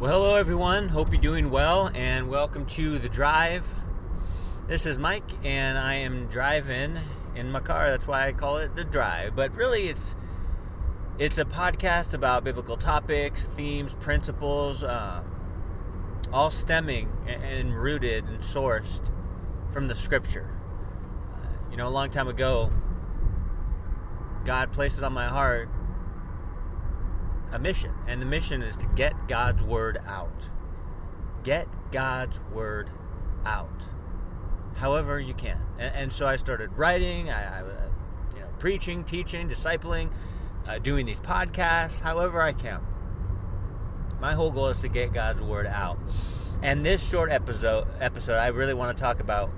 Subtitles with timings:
[0.00, 0.90] Well, hello everyone.
[0.90, 3.66] Hope you're doing well, and welcome to the drive.
[4.68, 6.98] This is Mike, and I am driving
[7.34, 7.90] in my car.
[7.90, 9.34] That's why I call it the drive.
[9.34, 10.14] But really, it's
[11.18, 15.24] it's a podcast about biblical topics, themes, principles, uh,
[16.32, 19.10] all stemming and rooted and sourced
[19.72, 20.48] from the Scripture.
[21.34, 22.72] Uh, you know, a long time ago,
[24.44, 25.68] God placed it on my heart
[27.52, 30.48] a mission, and the mission is to get God's word out.
[31.44, 32.90] Get God's word
[33.44, 33.84] out,
[34.76, 35.60] however you can.
[35.78, 37.88] And, and so I started writing, I, I uh,
[38.34, 40.10] you know, preaching, teaching, discipling,
[40.66, 42.80] uh, doing these podcasts, however I can.
[44.20, 45.98] My whole goal is to get God's word out.
[46.62, 49.50] And this short episode, episode, I really want to talk about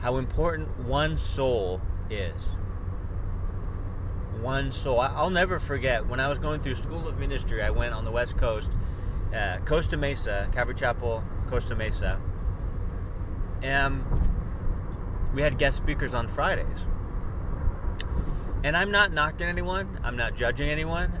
[0.00, 2.50] how important one soul is
[4.40, 5.00] one soul.
[5.00, 7.62] I'll never forget when I was going through School of Ministry.
[7.62, 8.72] I went on the West Coast,
[9.34, 12.20] uh, Costa Mesa, Calvary Chapel, Costa Mesa,
[13.62, 14.04] and
[15.34, 16.86] we had guest speakers on Fridays.
[18.64, 20.00] And I'm not knocking anyone.
[20.02, 21.12] I'm not judging anyone.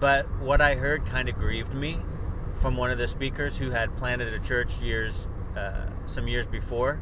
[0.00, 2.00] But what I heard kind of grieved me
[2.60, 7.00] from one of the speakers who had planted a church years, uh, some years before,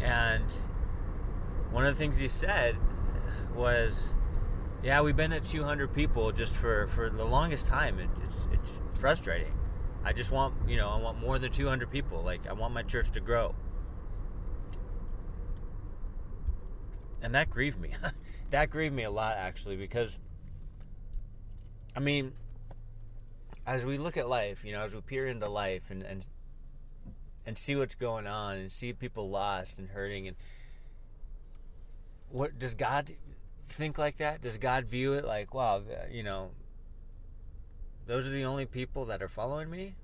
[0.00, 0.58] and
[1.70, 2.76] one of the things he said
[3.54, 4.14] was,
[4.82, 7.98] yeah, we've been at 200 people just for, for the longest time.
[7.98, 9.52] It, it's, it's frustrating.
[10.04, 12.22] I just want, you know, I want more than 200 people.
[12.22, 13.54] Like, I want my church to grow.
[17.22, 17.94] And that grieved me.
[18.50, 20.18] that grieved me a lot, actually, because,
[21.96, 22.32] I mean,
[23.66, 26.26] as we look at life, you know, as we peer into life and, and,
[27.44, 30.36] and see what's going on and see people lost and hurting and
[32.30, 33.12] what does God
[33.72, 34.42] think like that?
[34.42, 36.50] Does God view it like, wow, uh, you know,
[38.06, 39.94] those are the only people that are following me?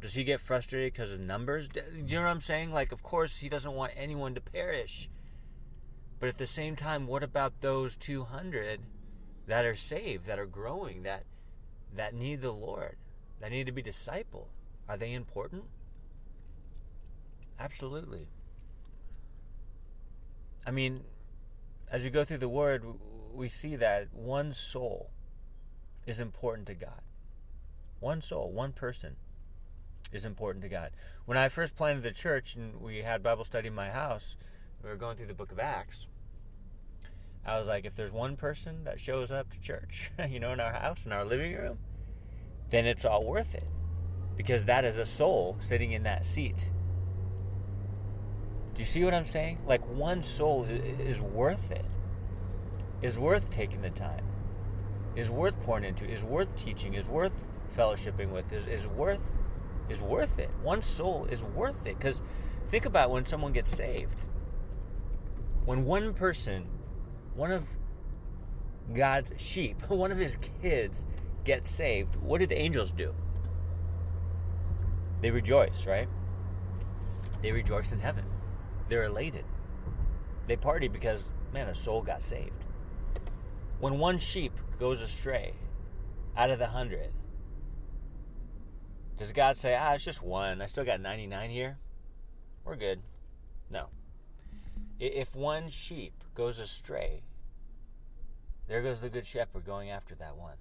[0.00, 1.68] Does he get frustrated because of numbers?
[1.68, 2.72] Do you know what I'm saying?
[2.72, 5.10] Like, of course, he doesn't want anyone to perish.
[6.18, 8.80] But at the same time, what about those 200
[9.46, 11.24] that are saved, that are growing, that
[11.94, 12.96] that need the Lord,
[13.40, 14.48] that need to be discipled?
[14.88, 15.64] Are they important?
[17.58, 18.28] Absolutely.
[20.66, 21.02] I mean,
[21.90, 22.84] as we go through the Word,
[23.34, 25.10] we see that one soul
[26.06, 27.02] is important to God.
[27.98, 29.16] One soul, one person
[30.12, 30.92] is important to God.
[31.26, 34.36] When I first planted the church and we had Bible study in my house,
[34.82, 36.06] we were going through the book of Acts.
[37.44, 40.60] I was like, if there's one person that shows up to church, you know, in
[40.60, 41.78] our house, in our living room,
[42.70, 43.68] then it's all worth it.
[44.36, 46.70] Because that is a soul sitting in that seat
[48.80, 49.58] do you see what I'm saying?
[49.66, 51.84] Like one soul is worth it.
[53.02, 54.24] Is worth taking the time.
[55.14, 56.10] Is worth pouring into.
[56.10, 56.94] Is worth teaching.
[56.94, 57.46] Is worth
[57.76, 58.50] fellowshipping with.
[58.54, 59.20] Is is worth
[59.90, 60.48] is worth it.
[60.62, 62.22] One soul is worth it because
[62.68, 64.16] think about when someone gets saved.
[65.66, 66.66] When one person,
[67.34, 67.66] one of
[68.94, 71.04] God's sheep, one of his kids
[71.44, 73.14] gets saved, what do the angels do?
[75.20, 76.08] They rejoice, right?
[77.42, 78.24] They rejoice in heaven.
[78.90, 79.44] They're elated.
[80.48, 82.64] They party because, man, a soul got saved.
[83.78, 85.54] When one sheep goes astray
[86.36, 87.12] out of the hundred,
[89.16, 90.60] does God say, ah, it's just one.
[90.60, 91.78] I still got 99 here?
[92.64, 93.00] We're good.
[93.70, 93.86] No.
[94.98, 97.22] If one sheep goes astray,
[98.66, 100.56] there goes the good shepherd going after that one.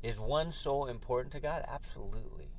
[0.00, 1.64] Is one soul important to God?
[1.66, 2.50] Absolutely.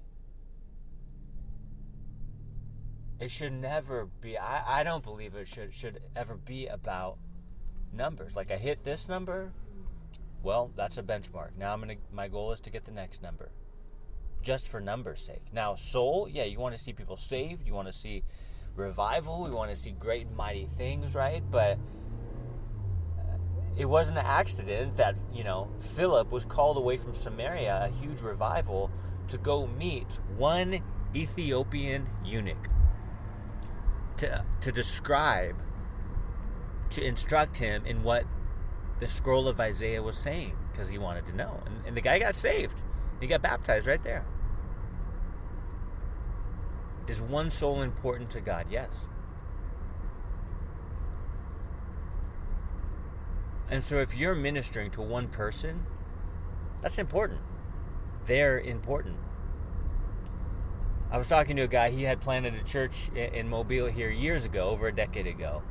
[3.19, 4.37] It should never be.
[4.37, 7.17] I, I don't believe it should should ever be about
[7.93, 8.35] numbers.
[8.35, 9.53] Like I hit this number,
[10.43, 11.51] well, that's a benchmark.
[11.57, 11.95] Now I'm gonna.
[12.11, 13.51] My goal is to get the next number,
[14.41, 15.45] just for numbers' sake.
[15.53, 17.65] Now soul, yeah, you want to see people saved.
[17.65, 18.23] You want to see
[18.75, 19.49] revival.
[19.49, 21.41] Want to see great mighty things, right?
[21.49, 21.79] But
[23.17, 23.37] uh,
[23.77, 28.19] it wasn't an accident that you know Philip was called away from Samaria, a huge
[28.19, 28.91] revival,
[29.29, 30.81] to go meet one
[31.15, 32.67] Ethiopian eunuch
[34.17, 35.55] to, to describe,
[36.91, 38.25] to instruct him in what
[38.99, 41.61] the scroll of Isaiah was saying because he wanted to know.
[41.65, 42.81] And, and the guy got saved,
[43.19, 44.25] he got baptized right there.
[47.07, 48.67] Is one soul important to God?
[48.69, 48.91] Yes.
[53.69, 55.85] And so if you're ministering to one person,
[56.81, 57.41] that's important.
[58.25, 59.17] They're important.
[61.11, 64.45] I was talking to a guy, he had planted a church in Mobile here years
[64.45, 65.63] ago, over a decade ago.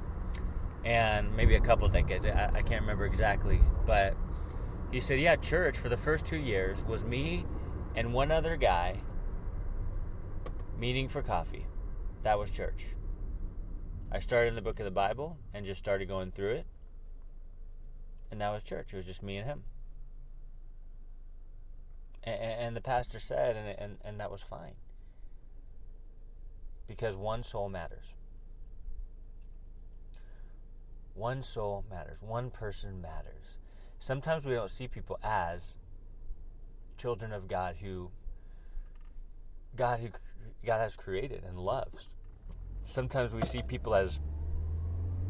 [0.85, 3.61] And maybe a couple decades, I, I can't remember exactly.
[3.87, 4.17] But
[4.93, 7.47] He said, Yeah, church for the first two years was me
[7.97, 9.01] and one other guy
[10.79, 11.67] meeting for coffee.
[12.23, 12.87] That was church.
[14.13, 16.67] I started in the book of the Bible and just started going through it.
[18.31, 18.93] And that was church.
[18.93, 19.65] It was just me and him.
[22.23, 24.75] And, and the pastor said, and, and, and that was fine.
[26.87, 28.15] Because one soul matters.
[31.15, 32.21] One soul matters.
[32.21, 33.59] One person matters.
[33.99, 35.77] Sometimes we don't see people as
[36.99, 38.11] children of God who
[39.77, 40.09] God who
[40.65, 42.09] God has created and loves.
[42.83, 44.21] Sometimes we see people as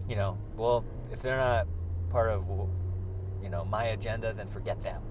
[0.09, 1.67] you know, well, if they're not
[2.11, 2.47] part of
[3.43, 5.03] you know, my agenda, then forget them.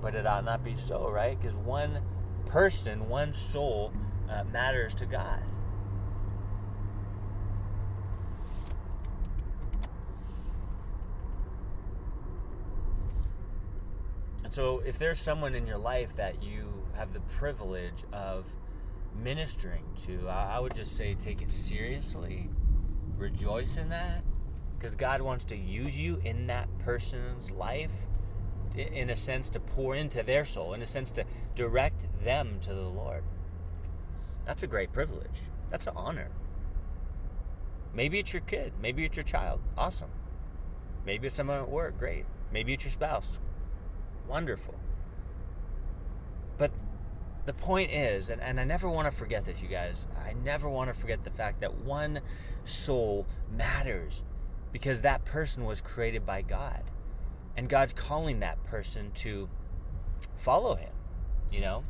[0.00, 1.38] But it ought not be so, right?
[1.38, 2.00] Because one
[2.46, 3.92] person, one soul
[4.30, 5.42] uh, matters to God.
[14.44, 18.46] And so, if there's someone in your life that you have the privilege of
[19.14, 22.48] ministering to, I would just say take it seriously,
[23.18, 24.24] rejoice in that,
[24.78, 27.92] because God wants to use you in that person's life,
[28.74, 31.24] in a sense, to pour into their soul, in a sense, to
[31.54, 33.24] direct them to the Lord.
[34.48, 35.42] That's a great privilege.
[35.70, 36.30] That's an honor.
[37.94, 38.72] Maybe it's your kid.
[38.82, 39.60] Maybe it's your child.
[39.76, 40.10] Awesome.
[41.06, 41.96] Maybe it's someone at work.
[42.00, 42.24] Great.
[42.52, 43.38] Maybe it's your spouse
[44.28, 44.74] wonderful.
[46.58, 46.70] But
[47.46, 50.68] the point is, and, and I never want to forget this, you guys, I never
[50.68, 52.20] want to forget the fact that one
[52.64, 54.22] soul matters
[54.70, 56.82] because that person was created by God.
[57.56, 59.48] And God's calling that person to
[60.36, 60.92] follow Him,
[61.50, 61.84] you know?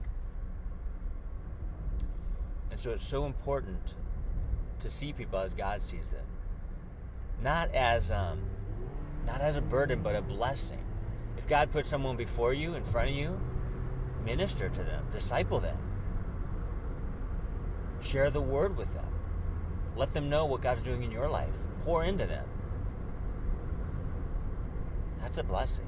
[2.79, 3.95] And so it's so important
[4.79, 6.25] to see people as God sees them.
[7.43, 8.39] Not as um,
[9.27, 10.85] not as a burden, but a blessing.
[11.37, 13.41] If God puts someone before you, in front of you,
[14.25, 15.77] minister to them, disciple them,
[18.01, 19.13] share the word with them,
[19.97, 22.47] let them know what God's doing in your life, pour into them.
[25.19, 25.88] That's a blessing.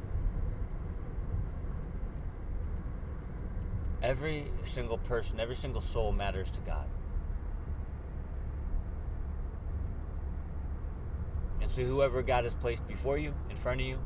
[4.03, 6.87] Every single person, every single soul matters to God.
[11.61, 13.99] And so, whoever God has placed before you, in front of you,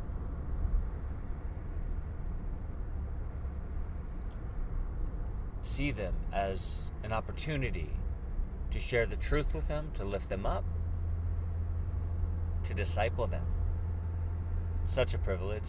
[5.63, 7.91] see them as an opportunity
[8.71, 10.65] to share the truth with them, to lift them up,
[12.65, 13.47] to disciple them.
[14.87, 15.63] Such a privilege.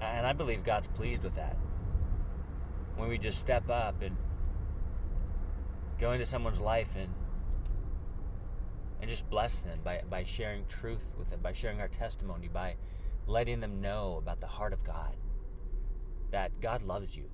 [0.00, 1.56] And I believe God's pleased with that.
[2.96, 4.16] When we just step up and
[5.98, 7.12] go into someone's life and
[9.00, 12.76] and just bless them by, by sharing truth with them, by sharing our testimony, by
[13.26, 15.16] letting them know about the heart of God.
[16.30, 17.28] That God loves you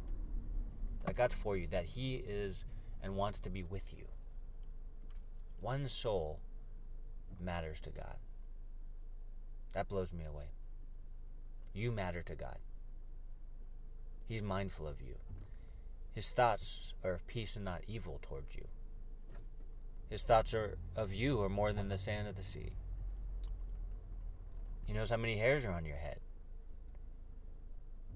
[1.09, 2.67] that God's for you, that He is
[3.03, 4.05] and wants to be with you.
[5.61, 6.41] One soul
[7.41, 8.17] matters to God.
[9.73, 10.51] That blows me away.
[11.73, 12.59] You matter to God.
[14.29, 15.15] He's mindful of you.
[16.13, 18.67] His thoughts are of peace and not evil towards you.
[20.11, 22.73] His thoughts are of you are more than the sand of the sea.
[24.87, 26.19] He knows how many hairs are on your head.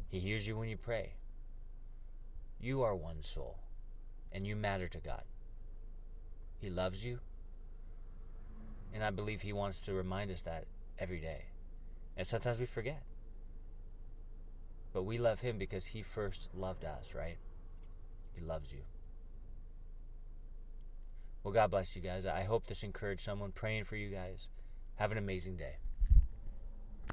[0.08, 1.14] He hears you when you pray.
[2.60, 3.58] You are one soul,
[4.30, 5.24] and you matter to God.
[6.58, 7.20] He loves you,
[8.92, 10.66] and I believe He wants to remind us that
[10.98, 11.46] every day.
[12.16, 13.02] And sometimes we forget.
[14.92, 17.38] But we love Him because He first loved us, right?
[18.34, 18.80] He loves you.
[21.42, 22.24] Well, God bless you guys.
[22.24, 24.48] I hope this encouraged someone praying for you guys.
[24.96, 25.76] Have an amazing day.